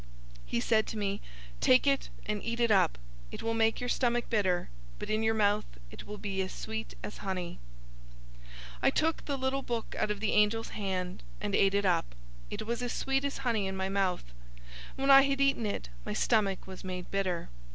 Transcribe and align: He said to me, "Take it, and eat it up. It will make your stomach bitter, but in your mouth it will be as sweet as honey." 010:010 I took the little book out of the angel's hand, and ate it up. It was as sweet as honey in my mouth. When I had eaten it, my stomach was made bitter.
He 0.47 0.59
said 0.59 0.87
to 0.87 0.97
me, 0.97 1.21
"Take 1.59 1.85
it, 1.85 2.09
and 2.25 2.41
eat 2.41 2.59
it 2.59 2.71
up. 2.71 2.97
It 3.31 3.43
will 3.43 3.53
make 3.53 3.79
your 3.79 3.87
stomach 3.87 4.31
bitter, 4.31 4.69
but 4.97 5.11
in 5.11 5.21
your 5.21 5.35
mouth 5.35 5.67
it 5.91 6.07
will 6.07 6.17
be 6.17 6.41
as 6.41 6.51
sweet 6.51 6.95
as 7.03 7.19
honey." 7.19 7.59
010:010 8.77 8.77
I 8.81 8.89
took 8.89 9.25
the 9.25 9.37
little 9.37 9.61
book 9.61 9.95
out 9.99 10.09
of 10.09 10.19
the 10.19 10.33
angel's 10.33 10.69
hand, 10.69 11.21
and 11.39 11.53
ate 11.53 11.75
it 11.75 11.85
up. 11.85 12.15
It 12.49 12.65
was 12.65 12.81
as 12.81 12.91
sweet 12.93 13.23
as 13.23 13.37
honey 13.45 13.67
in 13.67 13.77
my 13.77 13.89
mouth. 13.89 14.23
When 14.95 15.11
I 15.11 15.21
had 15.21 15.39
eaten 15.39 15.67
it, 15.67 15.89
my 16.03 16.13
stomach 16.13 16.65
was 16.65 16.83
made 16.83 17.11
bitter. 17.11 17.49